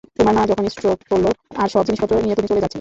তোমার 0.17 0.33
মা 0.33 0.43
যখন 0.47 0.65
স্ট্রোক 0.69 0.97
করলো, 1.11 1.29
আর 1.55 1.67
সব 1.69 1.83
জিনিসপত্র 1.85 2.13
নিয়ে 2.15 2.35
তুমি 2.35 2.47
চলে 2.47 2.61
যাচ্ছিলে। 2.61 2.69